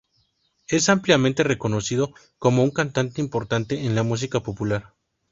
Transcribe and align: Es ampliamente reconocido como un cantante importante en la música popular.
Es 0.67 0.89
ampliamente 0.89 1.43
reconocido 1.43 2.15
como 2.39 2.63
un 2.63 2.71
cantante 2.71 3.21
importante 3.21 3.85
en 3.85 3.93
la 3.93 4.01
música 4.01 4.39
popular. 4.39 4.95